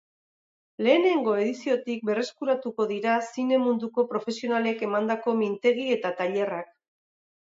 Lehenengo 0.85 1.33
ediziotik 1.41 2.07
berreskuratuko 2.09 2.87
dira 2.93 3.17
zine 3.35 3.59
munduko 3.67 4.07
profesionalek 4.13 4.83
emandako 4.89 5.35
mintegi 5.45 5.87
eta 5.97 6.15
tailerrak. 6.23 6.75